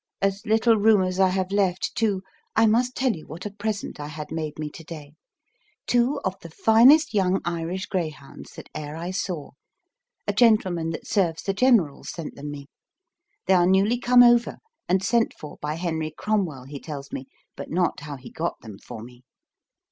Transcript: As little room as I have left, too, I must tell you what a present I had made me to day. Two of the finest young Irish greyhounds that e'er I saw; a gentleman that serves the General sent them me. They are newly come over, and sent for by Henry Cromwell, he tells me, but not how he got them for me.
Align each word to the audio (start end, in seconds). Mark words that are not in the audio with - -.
As 0.19 0.43
little 0.47 0.77
room 0.77 1.03
as 1.03 1.19
I 1.19 1.27
have 1.29 1.51
left, 1.51 1.93
too, 1.93 2.23
I 2.55 2.65
must 2.65 2.95
tell 2.95 3.15
you 3.15 3.27
what 3.27 3.45
a 3.45 3.51
present 3.51 3.99
I 3.99 4.07
had 4.07 4.31
made 4.31 4.57
me 4.57 4.67
to 4.71 4.83
day. 4.83 5.13
Two 5.85 6.19
of 6.25 6.35
the 6.39 6.49
finest 6.49 7.13
young 7.13 7.39
Irish 7.45 7.85
greyhounds 7.85 8.53
that 8.53 8.67
e'er 8.75 8.95
I 8.95 9.11
saw; 9.11 9.51
a 10.25 10.33
gentleman 10.33 10.89
that 10.89 11.05
serves 11.05 11.43
the 11.43 11.53
General 11.53 12.03
sent 12.03 12.33
them 12.33 12.49
me. 12.49 12.65
They 13.45 13.53
are 13.53 13.67
newly 13.67 13.99
come 13.99 14.23
over, 14.23 14.57
and 14.89 15.03
sent 15.03 15.35
for 15.37 15.57
by 15.61 15.75
Henry 15.75 16.09
Cromwell, 16.09 16.63
he 16.63 16.79
tells 16.79 17.11
me, 17.11 17.27
but 17.55 17.69
not 17.69 17.99
how 17.99 18.15
he 18.15 18.31
got 18.31 18.59
them 18.61 18.79
for 18.79 19.03
me. 19.03 19.21